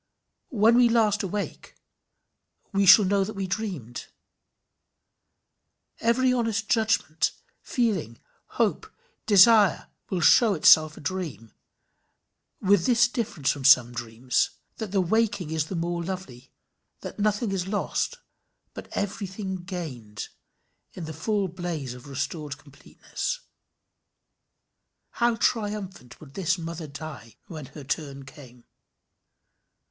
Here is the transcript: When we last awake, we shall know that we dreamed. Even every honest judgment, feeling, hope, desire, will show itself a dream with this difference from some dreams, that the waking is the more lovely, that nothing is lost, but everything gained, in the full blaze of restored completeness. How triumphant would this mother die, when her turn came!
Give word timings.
When 0.49 0.77
we 0.77 0.89
last 0.89 1.21
awake, 1.21 1.75
we 2.73 2.87
shall 2.87 3.05
know 3.05 3.23
that 3.23 3.35
we 3.35 3.45
dreamed. 3.45 4.07
Even 5.99 6.09
every 6.09 6.33
honest 6.33 6.67
judgment, 6.67 7.33
feeling, 7.61 8.17
hope, 8.57 8.91
desire, 9.27 9.89
will 10.09 10.19
show 10.21 10.55
itself 10.55 10.97
a 10.97 11.01
dream 11.01 11.53
with 12.59 12.87
this 12.87 13.07
difference 13.07 13.51
from 13.51 13.63
some 13.63 13.91
dreams, 13.91 14.49
that 14.77 14.91
the 14.91 15.01
waking 15.01 15.51
is 15.51 15.65
the 15.65 15.75
more 15.75 16.03
lovely, 16.03 16.51
that 17.01 17.19
nothing 17.19 17.51
is 17.51 17.67
lost, 17.67 18.17
but 18.73 18.87
everything 18.93 19.57
gained, 19.57 20.29
in 20.93 21.05
the 21.05 21.13
full 21.13 21.47
blaze 21.47 21.93
of 21.93 22.07
restored 22.07 22.57
completeness. 22.57 23.41
How 25.21 25.35
triumphant 25.35 26.19
would 26.19 26.33
this 26.33 26.57
mother 26.57 26.87
die, 26.87 27.35
when 27.45 27.67
her 27.67 27.83
turn 27.83 28.25
came! 28.25 28.65